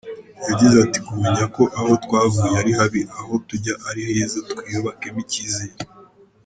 [0.47, 5.75] Yagize ati "Kumenya ko aho twavuye ari habi aho tujya ari heza twiyubakemo icyizere.